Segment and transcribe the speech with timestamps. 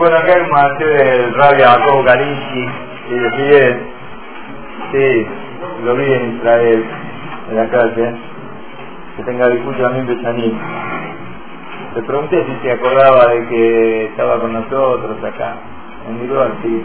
[0.00, 2.66] Bueno, acá hay un maestro del Rabia Jacobo Kalinsky
[3.10, 3.80] y decide,
[4.92, 5.26] sí,
[5.84, 6.84] lo vi en Israel,
[7.50, 8.14] en la calle,
[9.14, 10.58] que tenga disculpa también Bechanim.
[11.96, 15.56] Le pregunté si se acordaba de que estaba con nosotros acá,
[16.08, 16.82] en mi lugar, sí.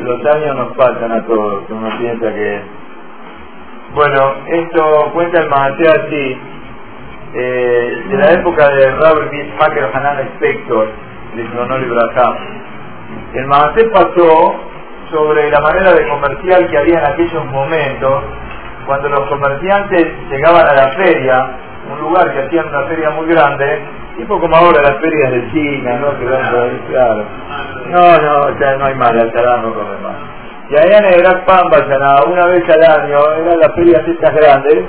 [0.00, 2.62] Los, años nos faltan a todos, uno piensa que...
[3.94, 6.38] Bueno, esto cuenta el Mahaté así,
[7.34, 10.88] eh, de la época de Robert Macker Hanan Spector,
[11.34, 14.54] de Sonor y El Mahaté pasó
[15.10, 18.24] sobre la manera de comercial que había en aquellos momentos,
[18.86, 21.50] cuando los comerciantes llegaban a la feria,
[21.90, 23.80] un lugar que hacían una feria muy grande,
[24.16, 26.18] tipo como ahora las ferias de China, ¿no?
[26.18, 26.26] Que
[26.92, 27.24] claro.
[27.88, 30.16] No, no, ya no hay más, ya no come más.
[30.70, 31.78] Y allá en el Gran Pamba,
[32.26, 34.84] una vez al año, eran las ferias estas grandes,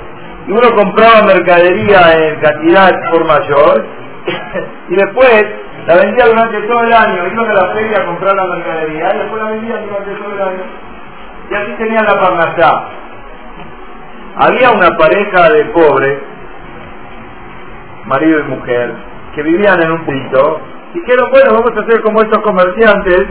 [0.46, 3.86] y uno compraba mercadería en cantidad por mayor,
[4.88, 5.44] y después
[5.86, 9.18] la vendía durante todo el año, iban a la feria a comprar la mercadería, y
[9.18, 10.62] después la vendían durante todo el año.
[11.50, 12.84] Y así tenían la parnasá.
[14.36, 16.18] Había una pareja de pobres,
[18.06, 18.94] marido y mujer,
[19.34, 20.60] que vivían en un pito,
[20.94, 23.26] y dijeron, bueno, vamos a hacer como estos comerciantes,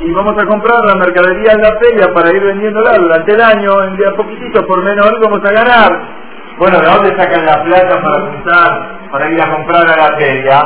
[0.00, 3.84] y vamos a comprar la mercadería en la feria para ir vendiéndola durante el año,
[3.84, 6.21] en día poquitito por menos, vamos a ganar.
[6.62, 10.60] Bueno, ¿de dónde sacan la plata para juntar, para ir a comprar a la feria?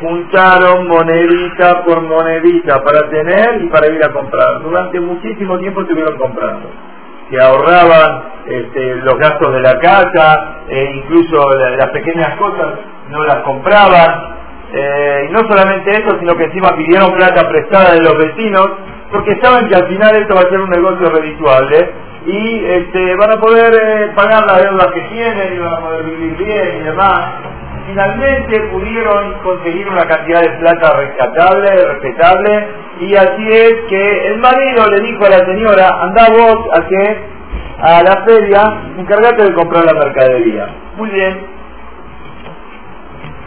[0.00, 4.62] Juntaron monedita por monedita para tener y para ir a comprar.
[4.62, 6.70] Durante muchísimo tiempo estuvieron comprando.
[7.28, 12.74] Se ahorraban este, los gastos de la casa, e incluso las pequeñas cosas
[13.10, 14.36] no las compraban.
[14.72, 18.68] Eh, y no solamente eso, sino que encima pidieron plata prestada de los vecinos,
[19.10, 23.32] porque saben que al final esto va a ser un negocio redituable y este, van
[23.32, 26.84] a poder eh, pagar las deudas que tienen y van a poder vivir bien y
[26.84, 27.30] demás.
[27.86, 32.68] Finalmente pudieron conseguir una cantidad de plata rescatable, respetable,
[33.00, 37.32] y así es que el marido le dijo a la señora, anda vos a que
[37.80, 38.62] a la feria,
[38.96, 40.68] encargate de comprar la mercadería.
[40.96, 41.44] Muy bien.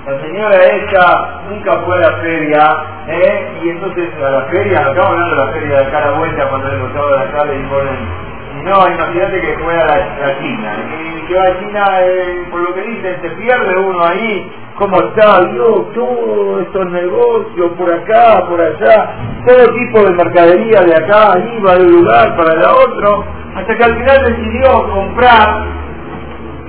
[0.05, 3.47] La señora esta nunca fue a la feria, ¿eh?
[3.63, 6.77] y entonces a la feria, estamos hablando de la feria de cara vuelta cuando le
[6.79, 8.24] gustaba de la cara y ponen
[8.63, 10.73] no, imagínate que fue a la, China.
[11.17, 14.51] Y que va a China, eh, por lo que dicen, se pierde uno ahí.
[14.77, 15.41] ¿Cómo está?
[15.45, 19.09] Dios, todos estos negocios por acá, por allá,
[19.47, 23.23] todo tipo de mercadería de acá, iba de un lugar para el otro,
[23.55, 25.65] hasta que al final decidió comprar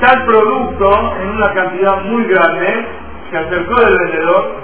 [0.00, 2.86] tal producto en una cantidad muy grande,
[3.28, 4.54] se acercó del vendedor,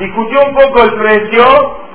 [0.00, 1.44] discutió un poco el precio,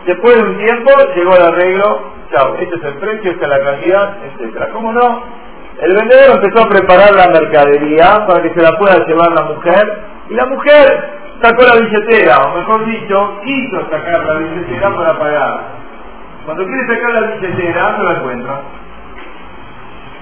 [0.06, 2.14] después de un tiempo llegó al arreglo
[2.60, 4.70] este es el precio, esta es la cantidad, etcétera.
[4.74, 5.24] ¿Cómo no?
[5.82, 10.00] El vendedor empezó a preparar la mercadería para que se la pueda llevar la mujer
[10.30, 11.10] y la mujer
[11.42, 15.60] sacó la billetera, o mejor dicho, quiso sacar la billetera para pagar.
[16.46, 18.62] Cuando quiere sacar la billetera, no la encuentra.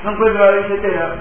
[0.03, 1.15] No encuentra la billetera.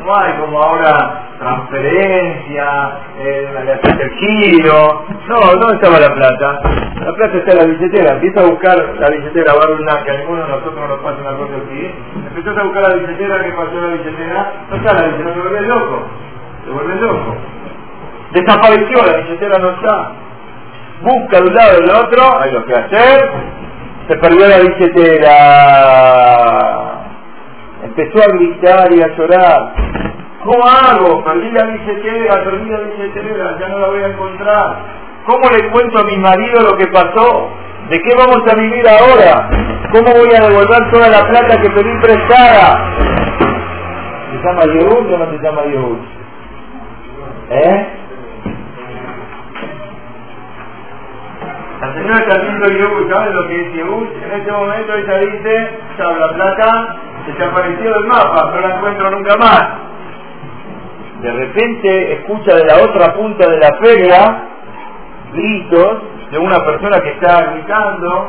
[0.00, 3.48] No hay como ahora transferencia, eh,
[4.00, 5.04] el giro.
[5.28, 6.60] No, ¿dónde estaba la plata?
[7.04, 8.14] La plata está en la billetera.
[8.14, 11.36] Empieza a buscar la billetera, va a que a ninguno de nosotros nos pase una
[11.36, 11.90] cosa así.
[12.28, 14.52] Empezás a buscar la billetera, ¿qué pasó la billetera?
[14.70, 16.02] No está la billetera, se vuelve loco.
[16.64, 17.36] Se vuelve loco.
[18.32, 20.12] Desapareció, la billetera no está.
[21.02, 23.30] Busca de un lado y del otro, hay lo que hacer.
[24.08, 25.32] Se perdió la billetera.
[27.84, 29.81] Empezó a gritar y a llorar.
[30.44, 31.22] ¿Cómo hago?
[31.24, 34.76] Perdí la billetera, perdí la billetera, ya no la voy a encontrar.
[35.26, 37.48] ¿Cómo le cuento a mi marido lo que pasó?
[37.88, 39.48] ¿De qué vamos a vivir ahora?
[39.92, 42.96] ¿Cómo voy a devolver toda la plata que pedí prestada?
[44.32, 45.98] ¿Se llama Yehud o no se llama Yehud?
[47.50, 47.86] ¿Eh?
[51.80, 54.06] La señora está viendo Yehud, ¿saben lo que es Yehud?
[54.24, 59.81] En este momento ella dice, la plata desapareció del mapa, no la encuentro nunca más.
[61.22, 64.48] De repente escucha de la otra punta de la feria
[65.32, 68.28] gritos de una persona que está gritando.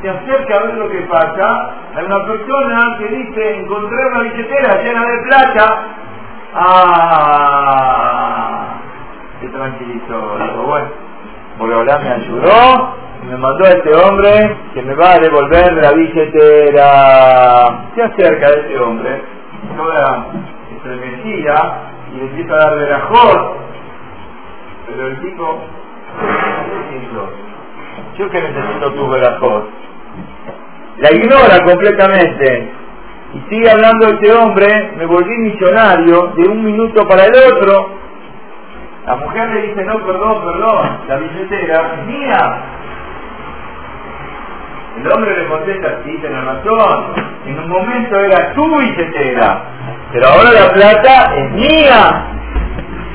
[0.00, 1.70] Se acerca a ver lo que pasa.
[1.96, 5.86] Hay una persona que dice, encontré una billetera llena de plata.
[6.54, 7.84] Ah,
[9.40, 10.38] se tranquilizó.
[10.38, 10.88] Digo, bueno,
[11.58, 17.88] ahora me ayudó me mandó a este hombre que me va a devolver la billetera.
[17.94, 19.22] Se acerca a este hombre,
[20.84, 23.00] estremecida, y le empieza a dar de la
[24.86, 25.62] pero el tipo,
[28.18, 29.64] yo que necesito tu verajos.
[30.98, 32.72] La ignora completamente.
[33.34, 37.88] Y sigue hablando este hombre, me volví millonario de un minuto para el otro.
[39.06, 42.73] La mujer le dice, no, perdón, perdón, la billetera es mía.
[44.96, 47.14] El hombre le contesta, sí, tiene razón.
[47.46, 49.62] En un momento era tu billetera,
[50.12, 52.26] pero ahora la plata es mía.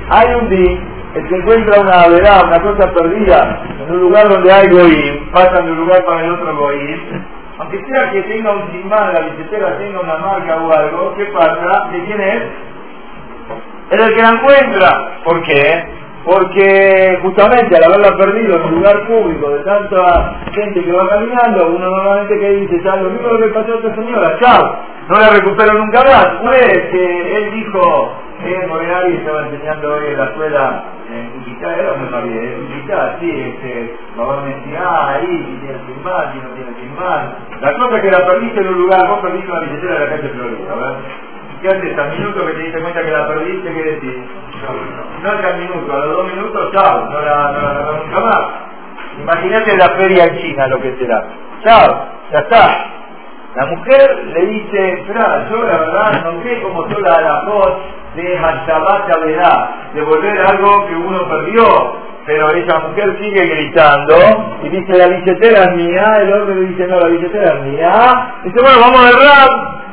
[0.09, 0.79] Hay un día,
[1.15, 5.65] el que encuentra una verdad, una cosa perdida, en un lugar donde hay goín, pasan
[5.65, 7.25] de un lugar para el otro goín,
[7.59, 11.89] aunque sea que tenga un simán, la billetera tenga una marca o algo, ¿qué pasa?
[11.91, 12.43] ¿De quién es?
[13.91, 15.11] Es el que la encuentra.
[15.23, 15.98] ¿Por qué?
[16.25, 21.67] Porque justamente al haberla perdido en un lugar público de tanta gente que va caminando,
[21.67, 25.29] uno normalmente que dice, ya lo mismo que pasó a esta señora, chao, no la
[25.29, 26.27] recupero nunca más.
[26.41, 28.13] Pues que él dijo,
[28.43, 33.17] eh, Morenari estaba enseñando hoy en la escuela en Iquitá, era muy mal en Iquitá,
[33.19, 36.95] sí, este, favor me decía, ah, ahí, si tiene sin más, si no tiene sin
[36.95, 37.33] más.
[37.61, 40.09] La cosa es que la perdiste en un lugar, vos perdiste una billetera de la
[40.09, 40.97] calle Florida, ¿verdad?
[41.61, 43.73] ¿Qué haces al minuto que te diste cuenta que la perdiste?
[43.73, 44.15] ¿Qué decís?
[45.23, 48.41] No es al minuto, a los dos minutos, chao, no la, no nunca más.
[49.21, 51.23] Imagínate la feria en China, lo que será.
[51.65, 52.85] Chao, ya está.
[53.55, 57.73] La mujer le dice, espera, yo la verdad no sé cómo son la, la voz
[58.15, 62.09] de Hashabat verdad, de volver algo que uno perdió.
[62.25, 64.15] Pero esa mujer sigue gritando
[64.63, 68.33] y dice, la billetera es mía, el hombre le dice, no, la billetera es mía.
[68.43, 69.88] Dice, bueno, vamos a rap.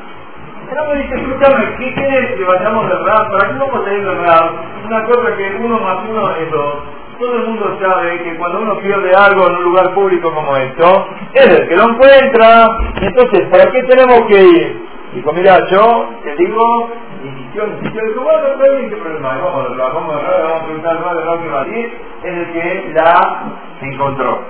[0.68, 3.30] Hombre dice, escúchame, ¿qué quieres que vayamos de rap?
[3.30, 4.50] ¿Para qué vamos a ir de rap?
[4.84, 6.74] Una cosa que uno más uno es dos.
[7.18, 11.08] Todo el mundo sabe que cuando uno pierde algo en un lugar público como esto,
[11.32, 12.66] es el que lo encuentra.
[13.00, 14.86] Entonces, ¿para qué tenemos que ir?
[15.14, 16.90] Dijo, mira, yo te digo,
[17.24, 19.28] insistió, insistió, dijo, bueno, está bien, ¿qué problema?
[19.38, 22.34] Vamos, a vamos a ver, vamos a preguntar al de que va a ir, es
[22.34, 23.44] el que la
[23.80, 24.40] encontró.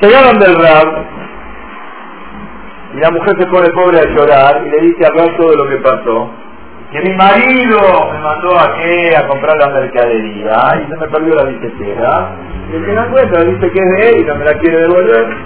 [0.00, 1.06] Llegaron del rap,
[2.96, 5.68] y la mujer se pone pobre a llorar y le dice a Rab todo lo
[5.68, 6.30] que pasó.
[6.90, 7.78] Que mi marido
[8.10, 12.30] me mandó a qué, a comprar la mercadería y se me perdió la billetera.
[12.72, 14.78] Y el que la encuentra dice que es de él y no me la quiere
[14.78, 15.36] devolver.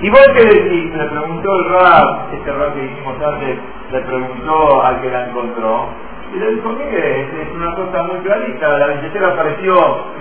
[0.00, 0.94] ¿Y vos qué decís?
[0.94, 3.58] Le preguntó el Rab, este Rab que dijimos antes,
[3.92, 5.88] le preguntó al que la encontró.
[6.34, 9.74] Y le dijo, mire, es una cosa muy clarita, la billetera apareció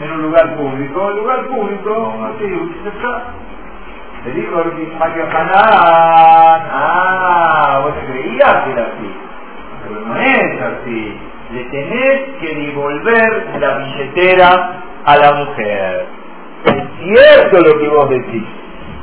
[0.04, 3.24] en un lugar público, el lugar público, así, usted está
[4.28, 4.64] le dijo
[5.00, 9.12] Mario Hanan, ah, vos creías que era así,
[9.88, 11.18] pero no es así.
[11.54, 16.06] Le tenés que devolver la billetera a la mujer.
[16.66, 18.44] Es cierto lo que vos decís,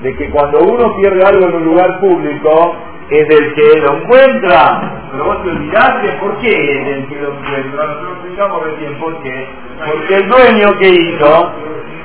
[0.02, 2.76] de que cuando uno pierde algo en un lugar público,
[3.08, 5.08] es del que lo encuentra.
[5.10, 7.86] Pero vos te olvidaste, ¿por qué es del que lo encuentra?
[7.86, 9.48] Nosotros explicamos recién por qué.
[9.86, 11.52] Porque el dueño que hizo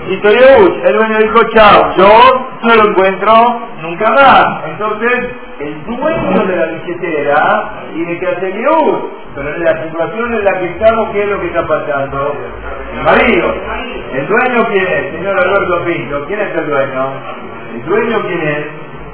[0.09, 3.33] y Toyeuch, el dueño dijo, chao, yo no lo encuentro
[3.81, 4.63] nunca más.
[4.65, 5.29] Entonces,
[5.59, 9.03] el dueño de la billetera tiene que hacer Yeuch.
[9.35, 12.35] Pero en la situación en la que estamos, ¿qué es lo que está pasando?
[12.93, 13.53] El marido.
[14.13, 15.11] ¿El dueño quién es?
[15.13, 17.13] Señor Alberto Pinto, ¿quién es el dueño?
[17.75, 18.65] ¿El dueño quién es?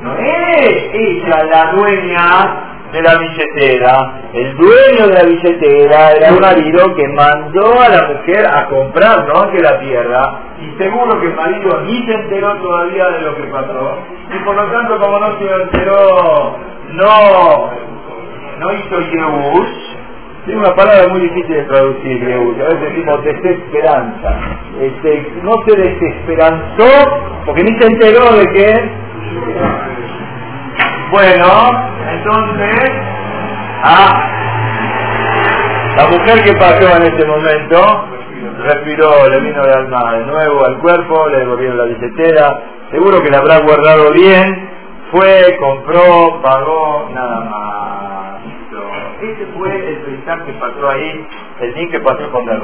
[0.02, 2.65] No es ella la dueña
[2.96, 4.22] de la billetera.
[4.34, 9.28] El dueño de la billetera era el marido que mandó a la mujer a comprar,
[9.28, 10.42] no que la pierda.
[10.62, 13.98] Y seguro que el marido ni se enteró todavía de lo que pasó.
[14.34, 16.58] Y por lo tanto, como no se enteró,
[16.94, 17.70] no,
[18.60, 19.96] no hizo Yehush.
[20.48, 22.62] Es una palabra muy difícil de traducir, Yehush.
[22.62, 24.40] A veces decimos desesperanza.
[24.80, 29.06] Este, no se desesperanzó porque ni se enteró de que
[31.12, 31.46] bueno,
[32.16, 32.92] entonces,
[33.84, 34.36] ah,
[35.98, 38.06] la mujer que pasó en este momento
[38.64, 43.30] respiró, le vino el alma de nuevo al cuerpo, le devolvieron la billetera, seguro que
[43.30, 44.70] la habrá guardado bien,
[45.12, 48.42] fue, compró, pagó, nada más.
[49.22, 51.28] Ese fue el cristal que pasó ahí,
[51.62, 52.62] el día que pasó con el.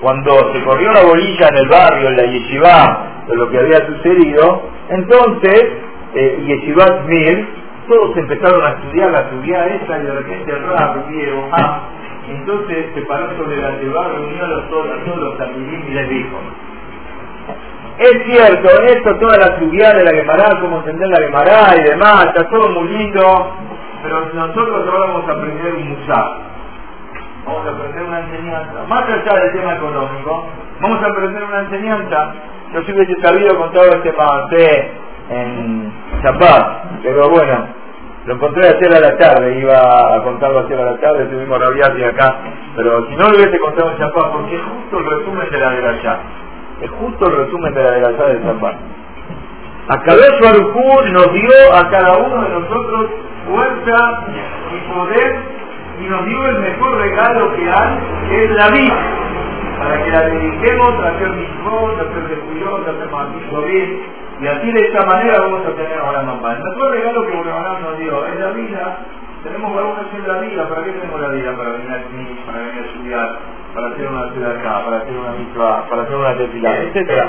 [0.00, 3.86] Cuando se corrió la bolilla en el barrio, en la yeshiva, de lo que había
[3.86, 5.85] sucedido, entonces
[6.16, 7.46] eh, Yeshivat Mir,
[7.88, 11.80] todos empezaron a estudiar la estudiar esa y de repente el Rab vieron, ah,
[12.28, 15.90] entonces se paró sobre la Teba, reunió a, los, todos, a todos los talmidim y
[15.90, 16.36] les dijo,
[17.98, 22.26] es cierto, esto, toda la estudiar de la Gemara, cómo entender la Gemara y demás,
[22.26, 23.52] está todo muy lindo,
[24.02, 26.56] pero nosotros ahora vamos a aprender un musar.
[27.46, 28.84] Vamos a aprender una enseñanza.
[28.88, 30.46] Más allá del tema económico,
[30.80, 32.34] vamos a aprender una enseñanza.
[32.74, 35.92] Yo si hubiese sabido con todo este pase en
[36.22, 36.64] Chapaz,
[37.02, 37.66] pero bueno,
[38.26, 42.04] lo encontré ayer a la tarde, iba a contarlo ayer a la tarde, estuvimos Rabiati
[42.04, 42.36] acá,
[42.74, 45.68] pero si no lo hubiese contado en Chapaz, porque es justo el resumen de la
[45.68, 46.18] allá.
[46.80, 48.96] Es justo el resumen de la allá de.
[49.88, 53.10] Akadosh Barujú nos dio a cada uno de nosotros
[53.46, 54.24] fuerza
[54.74, 55.36] y poder
[56.00, 59.25] y nos dio el mejor regalo que hay, que es la vida,
[59.86, 64.02] para que la dediquemos a hacer mismos, a hacer descuidos, a hacer maldito bien,
[64.40, 66.52] y así de esta manera vamos a tener ahora mamá.
[66.54, 68.98] El mejor regalo que Boreolam nos dio es la vida.
[69.44, 70.68] Tenemos alguna en la vida.
[70.68, 71.56] ¿Para qué tenemos la vida?
[71.56, 73.38] Para venir aquí, para venir a estudiar,
[73.74, 77.28] para hacer una ciudad acá, para hacer una misma, para hacer una tefila, etcétera.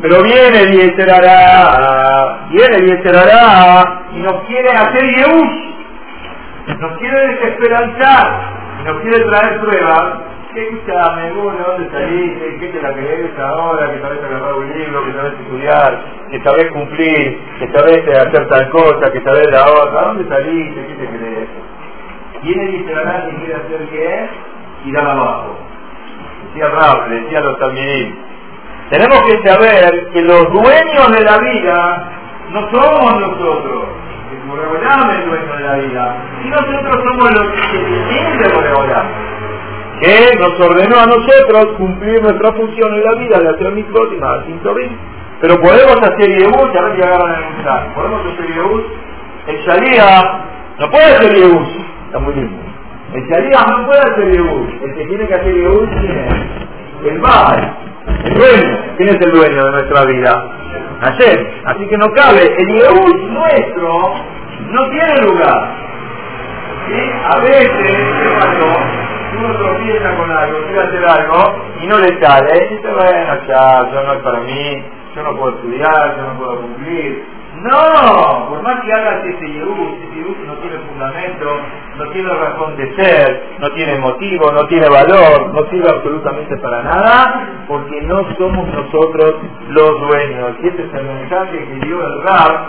[0.00, 8.26] Pero viene Dieserará, viene Dieserará y nos quiere hacer Yehush, nos quiere desesperanzar,
[8.84, 14.00] nos quiere traer pruebas escúchame, vos de dónde saliste, qué te la crees ahora, que
[14.00, 16.00] sabes agarrar un libro, que sabes estudiar,
[16.30, 20.86] que sabes cumplir, que sabes hacer tal cosa, que sabes la otra, ¿dónde saliste?
[20.86, 21.48] ¿Qué te crees?
[22.42, 24.28] Viene y la que quiere hacer qué?
[24.84, 25.56] Tirar abajo.
[26.48, 28.18] Decía Raúl, decía los también.
[28.90, 32.08] Tenemos que saber que los dueños de la vida
[32.52, 33.84] no somos nosotros.
[34.32, 36.16] El Boreolam es el dueño de la vida.
[36.44, 37.78] Y nosotros somos los que
[38.08, 39.17] tienen de Boreolam
[40.00, 44.16] que nos ordenó a nosotros cumplir nuestra función en la vida de hacer mitzvot y
[44.16, 44.38] más
[45.40, 46.28] Pero podemos hacer
[46.74, 48.82] ya ven que agarran el mensaje, podemos hacer Yehud.
[49.46, 50.40] El Shalía
[50.78, 51.66] no puede hacer Yehud,
[52.06, 52.56] está muy lindo.
[53.14, 53.28] El
[53.66, 57.76] no puede hacer Yehud, el que tiene que hacer Yehud es el Baal,
[58.24, 58.78] el dueño.
[58.96, 60.44] ¿Quién es el dueño de nuestra vida?
[61.00, 61.62] Ayer.
[61.64, 64.14] Así que no cabe, el Yehud nuestro
[64.70, 65.88] no tiene lugar.
[66.88, 67.10] ¿Sí?
[67.24, 69.07] A veces, ¿qué pasó?
[69.36, 74.02] Uno tropieza con algo, quiere hacer algo y no le sale, dice, bueno, ya, yo
[74.02, 77.38] no es para mí, yo no puedo estudiar, yo no puedo cumplir.
[77.62, 81.60] No, por más que hagas ese yehú, ese yehú no tiene fundamento,
[81.96, 86.82] no tiene razón de ser, no tiene motivo, no tiene valor, no sirve absolutamente para
[86.82, 89.34] nada, porque no somos nosotros
[89.70, 90.52] los dueños.
[90.62, 92.66] Y este es el mensaje que dio el Rab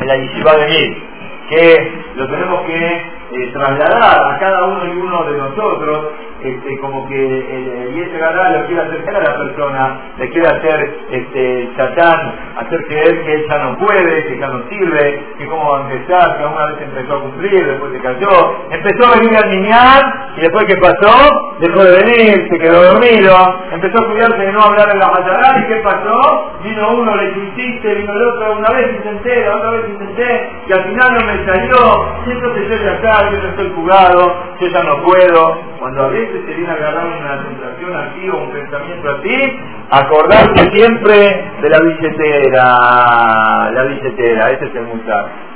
[0.00, 1.04] en la yeshiva de mí,
[1.50, 6.06] que lo tenemos que eh, trasladar a cada uno y uno de nosotros
[6.42, 11.70] este, como que el, Gará lo quiere hacer a la persona, le quiere hacer este,
[11.76, 15.90] Satán, hacer creer que ella no puede, que ya no sirve, que cómo va a
[15.90, 20.32] empezar, que una vez empezó a cumplir, después se cayó, empezó a venir al niñar
[20.36, 21.49] y después ¿qué pasó?
[21.60, 23.36] Dejó de venir, se quedó dormido,
[23.70, 26.52] empezó a cuidarse de no hablar en la Hatará y ¿qué pasó?
[26.64, 30.72] Vino uno, le insiste, vino el otro, una vez intenté, la otra vez intenté, y
[30.72, 34.68] al final no me salió, y entonces yo ya está, yo ya estoy jugado, yo
[34.68, 38.52] ya no puedo, cuando a veces se viene a agarrar una sensación así o un
[38.52, 44.86] pensamiento así, acordarse siempre de la billetera, la billetera, ese es el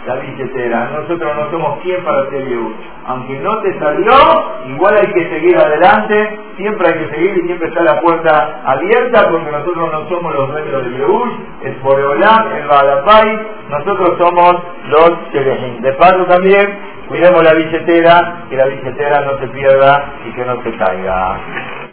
[0.06, 0.90] la billetera.
[0.92, 2.72] Nosotros no somos quien para hacer Yehud.
[3.06, 4.14] Aunque no te salió,
[4.66, 5.93] igual hay que seguir adelante,
[6.56, 10.50] siempre hay que seguir y siempre está la puerta abierta porque nosotros no somos los
[10.50, 11.28] dueños de Yehud,
[11.62, 14.56] es por Eolán, el Badapay, nosotros somos
[14.88, 15.80] los Sherejim.
[15.82, 20.62] De paso también, cuidemos la billetera, que la billetera no se pierda y que no
[20.62, 21.83] se caiga.